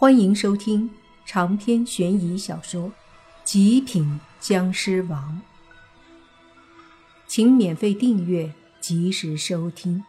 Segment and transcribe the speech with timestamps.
[0.00, 0.88] 欢迎收听
[1.26, 2.84] 长篇悬疑小说
[3.42, 5.42] 《极品僵尸王》，
[7.26, 10.04] 请免费订阅，及时收听。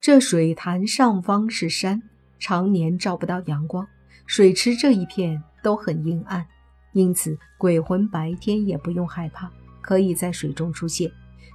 [0.00, 2.00] 这水潭上方是山，
[2.38, 3.84] 常年照不到阳光，
[4.26, 6.46] 水池这一片都很阴暗，
[6.92, 11.10] 因此鬼魂白天也不用害怕，可以在水中出现，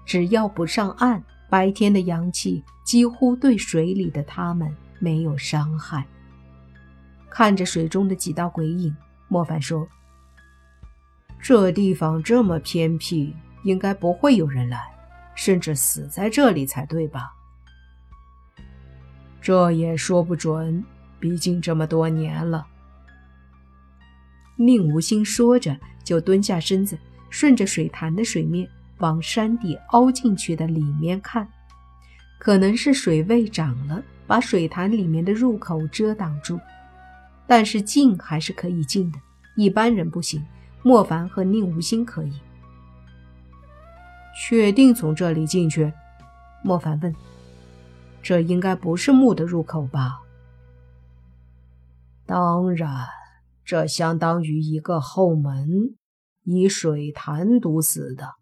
[0.05, 1.23] 只要不上岸。
[1.49, 6.05] 白天的阳气几乎对水里的他们没有伤害。
[7.29, 8.95] 看着水中的几道鬼影，
[9.27, 9.87] 莫凡说
[11.41, 14.81] ：“这地方这么偏僻，应该不会有人来，
[15.35, 17.33] 甚至死在这里才对吧？”
[19.41, 20.83] 这也说不准，
[21.19, 22.67] 毕竟这么多年了。
[24.57, 28.69] 宁无心说着，就蹲下身子，顺着水潭的水面。
[28.99, 31.47] 往山底凹进去的里面看，
[32.39, 36.59] 可能是水位涨了，把水潭里面的入口遮挡住。
[37.47, 39.19] 但是进还是可以进的，
[39.55, 40.45] 一般人不行。
[40.81, 42.33] 莫凡和宁无心可以。
[44.47, 45.91] 确定从这里进去？
[46.63, 47.13] 莫凡问。
[48.21, 50.19] 这应该不是墓的入口吧？
[52.25, 53.07] 当然，
[53.65, 55.95] 这相当于一个后门，
[56.43, 58.38] 以水潭堵死的。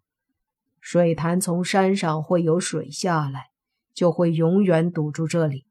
[0.90, 3.50] 水潭从山上会有水下来，
[3.92, 5.66] 就会永远堵住这里，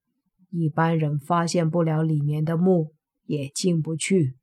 [0.51, 2.93] 一般人发现不了里面的墓，
[3.25, 4.35] 也进不去。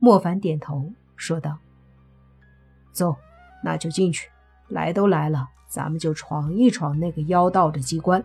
[0.00, 1.60] 莫凡点头说道
[2.90, 3.14] ：“走，
[3.62, 4.28] 那就进去。
[4.66, 8.20] 来都来了，咱们就闯一闯那个妖道的机关。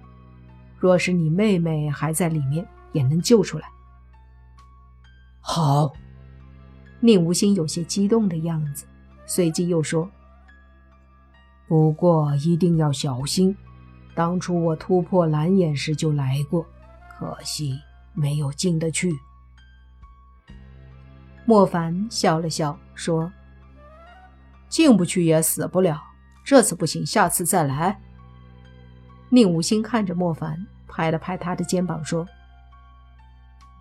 [0.79, 3.67] 若是你妹妹还在里面，也能救出来。”
[5.39, 5.93] 好，
[7.01, 8.87] 宁无心有些激动的样子，
[9.27, 10.09] 随即又说。
[11.67, 13.55] 不过一定要小心。
[14.15, 16.65] 当初我突破蓝眼时就来过，
[17.09, 17.79] 可惜
[18.13, 19.11] 没有进得去。
[21.45, 23.31] 莫凡笑了笑说
[24.69, 25.99] ：“进不去也死不了，
[26.43, 27.99] 这次不行，下次再来。”
[29.29, 32.25] 宁无心看着莫凡，拍了拍他的肩膀说：“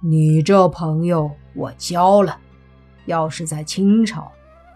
[0.01, 2.41] 你这朋友我交了，
[3.05, 4.33] 要是在清朝。”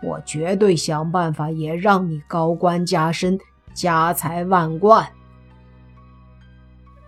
[0.07, 3.37] 我绝对想办法也让你高官加身、
[3.75, 5.13] 家财万贯。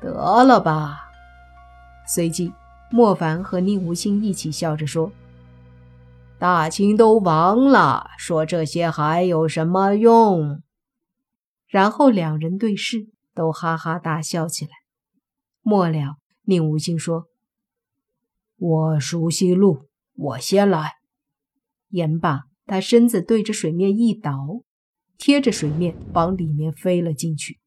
[0.00, 0.98] 得了吧！
[2.08, 2.53] 随即，
[2.91, 5.12] 莫凡和宁无心一起笑着说
[6.41, 10.60] ：“大清都亡了，说这些还有什么用？”
[11.70, 14.70] 然后两人对视，都哈哈大笑起来。
[15.62, 17.26] 末了，宁无心说
[18.58, 20.94] ：“我熟悉路，我先来。”
[21.91, 22.42] 言罢。
[22.69, 24.62] 他身子对着水面一倒，
[25.17, 27.59] 贴着水面往里面飞了进去。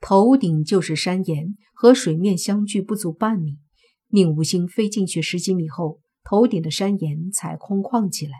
[0.00, 3.58] 头顶就是山岩，和水面相距不足半米。
[4.08, 8.32] 宁无心飞进去十几米后，头顶的山岩才空旷起来，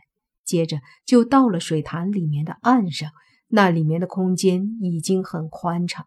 [0.44, 3.10] 接着就到了水潭里面的岸上。
[3.48, 6.06] 那里面的空间已经很宽敞。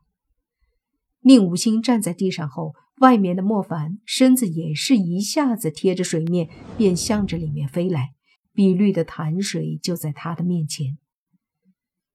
[1.19, 8.14] 宁无心站在地上后，外面的莫凡身子也是一下子贴着水面，便向着里面飞来。
[8.55, 10.97] 碧绿的潭水就在他的面前。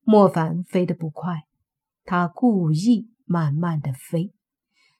[0.02, 1.44] 莫凡飞得不快，
[2.04, 4.32] 他故意慢慢的飞。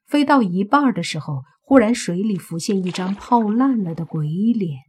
[0.07, 4.83] 飞到一半的时候，忽然水里浮现一张泡烂了的鬼脸。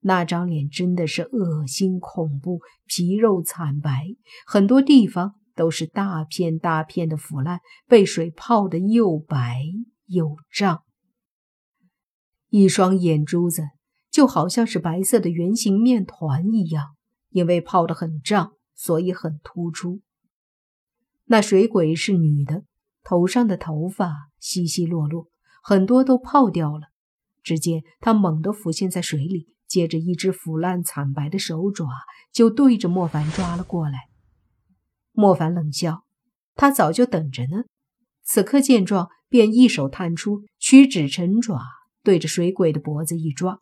[0.00, 4.14] 那张脸真的是恶心恐怖，皮肉惨白，
[4.46, 9.62] 很多地方都是大片大片的腐烂，被水泡得又白
[10.06, 10.84] 又胀。
[12.48, 13.62] 一双眼珠子。
[14.14, 16.94] 就好像是白色的圆形面团一样，
[17.30, 20.02] 因为泡得很胀，所以很突出。
[21.24, 22.62] 那水鬼是女的，
[23.02, 25.26] 头上的头发稀稀落落，
[25.64, 26.90] 很多都泡掉了。
[27.42, 31.88] 只见她猛地浮现在水里，接着一只腐烂惨白的手爪
[32.32, 33.98] 就对着莫凡抓了过来。
[35.10, 36.04] 莫凡冷笑，
[36.54, 37.64] 他早就等着呢。
[38.22, 41.60] 此刻见状，便一手探出，屈指成爪，
[42.04, 43.58] 对着水鬼的脖子一抓。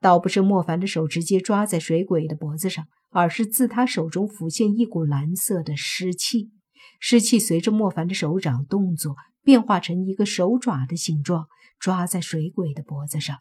[0.00, 6.50] 倒不是莫凡的手直接抓在水鬼的脖子上，而是自他手中浮现一股蓝色的湿气，
[6.98, 11.46] 湿气随着莫凡的手掌动作变化成一个手爪的形状，
[11.78, 13.36] 抓在水鬼的脖子上。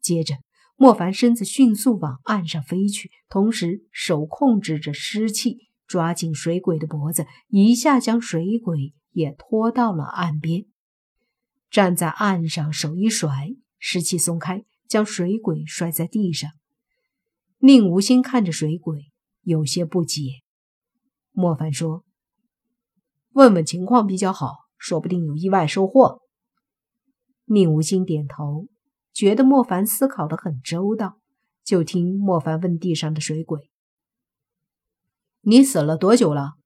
[0.00, 0.36] 接着，
[0.76, 10.64] 莫凡身子迅速往岸上飞去，同时手控制着湿气，抓紧水鬼的脖子，一下将水鬼也拖到了岸边。
[11.70, 14.64] 站在岸上，手一甩，湿气松开。
[14.86, 16.50] 将水鬼摔在地上，
[17.58, 20.42] 宁无心看着水鬼，有些不解。
[21.32, 22.04] 莫凡说
[23.32, 26.20] ：“问问情况比较好，说不定有意外收获。
[27.46, 28.68] 宁无心点头，
[29.12, 31.18] 觉得莫凡思考的很周到。
[31.64, 33.70] 就听莫凡问地上的水鬼
[35.40, 36.56] ：“你死了多久了？”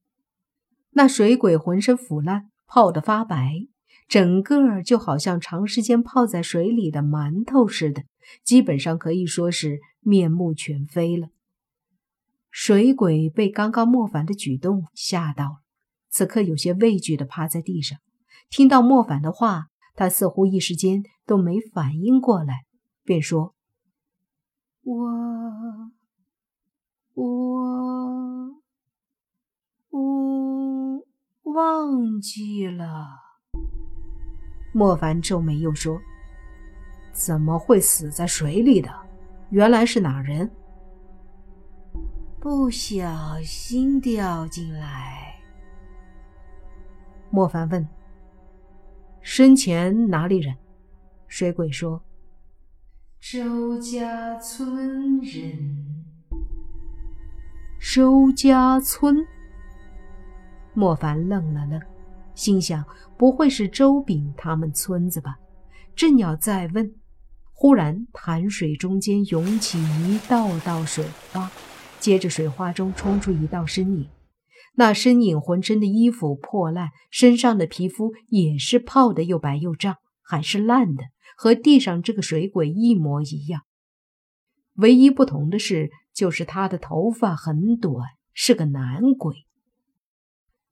[0.90, 3.68] 那水鬼浑身腐烂，泡得发白，
[4.08, 8.04] 整个就好像长时间泡在水里的馒头似的，
[8.42, 11.28] 基本上可以说是面目全非了。
[12.50, 15.58] 水鬼被刚刚莫凡的举动吓到了，
[16.08, 17.98] 此刻有些畏惧的趴在地上。
[18.48, 22.64] 听到莫凡的话，他似乎一时间都没反应过来，
[23.04, 23.54] 便说
[24.82, 25.92] ：“我，
[27.12, 28.62] 我，
[29.90, 31.04] 我
[31.52, 33.27] 忘记了。”
[34.72, 36.00] 莫凡皱眉又说
[37.12, 38.90] ：“怎么会死在水里的？
[39.50, 40.50] 原来是哪人？”
[42.40, 45.34] 不小心掉进来。
[47.30, 47.86] 莫凡问
[49.20, 50.54] ：“生前哪里人？”
[51.26, 52.00] 水鬼说
[53.20, 56.04] ：“周家村人。”
[57.80, 59.26] 周家村。
[60.74, 61.80] 莫凡愣了愣，
[62.38, 62.84] 心想：
[63.16, 65.38] 不会是周炳他们村子吧？
[65.96, 66.94] 正要再问，
[67.52, 71.50] 忽然潭水中间涌起一道道水花。
[71.98, 74.08] 接着，水花中冲出一道身影，
[74.76, 81.02] 那身影浑身的衣服破烂，身上的皮肤也是泡的又白又胀，还是烂的，
[81.36, 83.62] 和地上这个水鬼一模一样。
[84.76, 89.47] 唯一不同的是，就是他的头发很短，是个男鬼。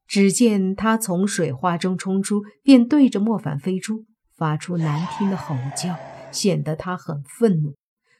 [0.06, 4.04] 只见他从水花中冲出，便对着莫凡飞出，
[4.34, 5.96] 发出难听的吼叫，
[6.32, 7.74] 显得他很愤怒。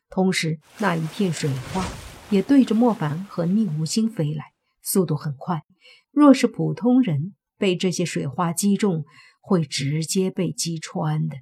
[0.09, 1.85] 同时，那一片水花。
[2.29, 4.47] 也对着莫凡和宁无心飞来，
[4.83, 5.62] 速度很快。
[6.11, 9.05] 若是普通人被这些水花击中，
[9.41, 11.37] 会直接被击穿的。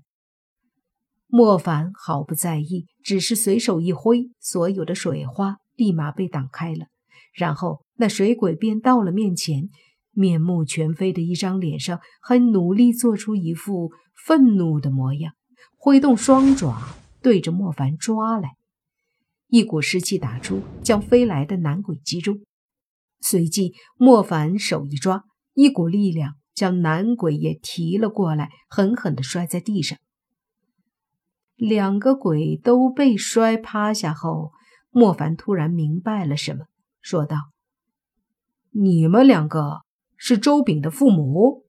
[1.26, 6.88] 莫凡毫不在意，只是随手一挥，所有的水花立马被挡开了。
[7.32, 9.70] 然后那水鬼便到了面前，
[10.14, 13.92] 面目全非的一张脸上还努力做出一副
[14.26, 15.34] 愤怒的模样，
[15.76, 16.80] 挥动双爪
[17.22, 18.56] 对着莫凡抓来。
[19.48, 22.40] 一股湿气打出，将飞来的男鬼击中。
[23.20, 25.24] 随即，莫凡手一抓，
[25.54, 29.98] 一股力量将男鬼也提了过来，狠狠地摔在地上。
[31.54, 34.50] 两个鬼都被摔趴下后，
[34.90, 36.66] 莫凡突然明白了什么，
[37.00, 37.36] 说道
[38.74, 39.83] ：“你们两个
[40.26, 41.66] 是周炳的父母。”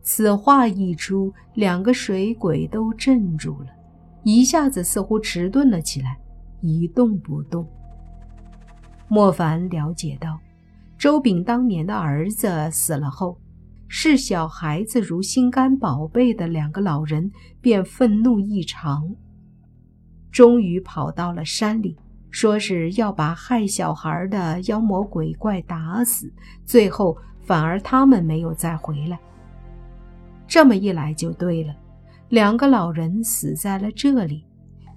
[0.00, 3.66] 此话一出，两个水鬼都镇住了。
[4.24, 6.18] 一下子似乎迟钝了起来，
[6.62, 7.68] 一动不动。
[9.08, 10.40] 莫凡了解到，
[10.96, 13.38] 周炳当年的儿子死了后，
[13.86, 17.30] 视小孩子如心肝宝贝的两个老人
[17.60, 19.14] 便愤怒异常，
[20.32, 21.98] 终于跑到了山里，
[22.30, 26.32] 说是要把害小孩的妖魔鬼怪打死。
[26.64, 29.18] 最后反而他们没有再回来。
[30.46, 31.74] 这么一来就对了。
[32.28, 34.44] 两个老人死在了这里，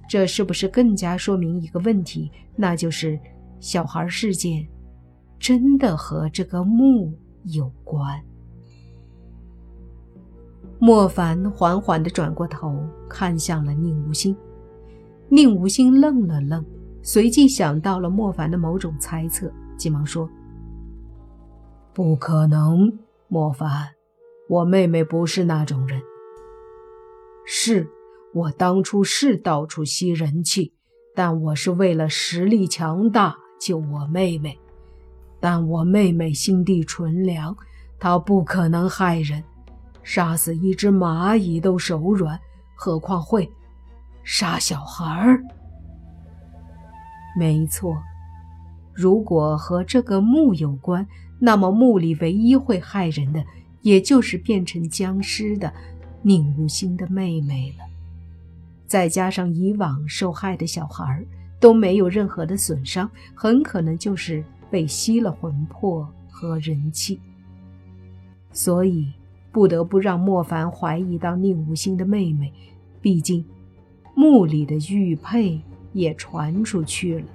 [0.08, 2.32] 这是不是更加说明一个问题？
[2.56, 3.20] 那就是
[3.60, 4.68] 小孩事件
[5.40, 7.12] 真的和这个墓
[7.46, 8.22] 有关。
[10.80, 12.78] 莫凡缓缓地转过头，
[13.10, 14.36] 看向了宁无心。
[15.30, 16.64] 宁无心愣了愣，
[17.06, 20.30] 随即想到了莫凡的某种猜测，急忙说
[21.94, 23.90] ：“不可能，莫凡，
[24.48, 26.02] 我妹妹不是那种人。”
[27.46, 27.90] 是
[28.34, 30.74] 我当初是到处吸人气，
[31.14, 34.58] 但我是为了实力强大救我妹妹。
[35.42, 37.54] 但我妹妹心地纯良，
[38.00, 39.44] 她不可能害人，
[40.04, 42.40] 杀死一只蚂蚁都手软，
[42.76, 43.52] 何况会
[44.24, 45.44] 杀小孩儿？
[47.36, 48.02] 没错，
[48.94, 51.08] 如果和这个墓有关，
[51.40, 53.44] 那么墓里唯一会害人的，
[53.82, 55.74] 也就是变成僵尸的。
[56.26, 57.84] 宁无心的妹妹了，
[58.88, 61.22] 再加上以往受害的小孩
[61.60, 67.20] 都没有任何的损伤，很可能就是被吸了魂魄和人气，
[68.54, 69.12] 所以
[69.52, 72.54] 不得不让莫凡怀疑到宁无心的妹妹。
[73.02, 73.44] 毕竟
[74.16, 75.62] 墓里的玉佩
[75.94, 77.26] 也传出去了，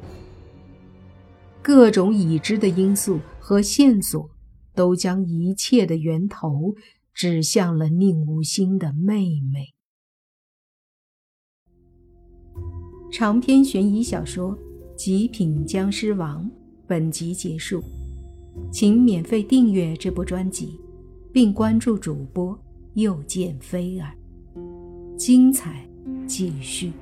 [1.63, 4.29] 各种已知的因素和线索
[4.75, 6.75] 都将一切的源头。
[7.15, 9.75] 指向了宁无心的妹妹。
[13.11, 14.57] 长篇悬疑小说
[14.95, 16.45] 《极品僵尸王》
[16.87, 17.83] 本集结束，
[18.71, 20.79] 请免费订阅这部专辑，
[21.33, 22.57] 并关注主播
[22.95, 24.15] 又见菲儿，
[25.17, 25.85] 精彩
[26.25, 26.93] 继续。